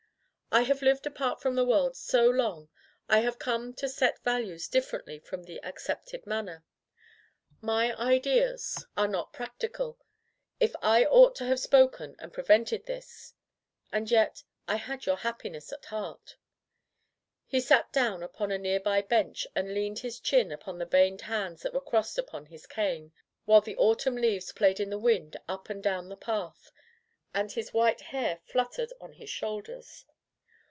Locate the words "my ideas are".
7.61-9.07